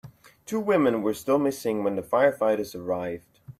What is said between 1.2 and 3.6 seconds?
missing when the firefighters arrived.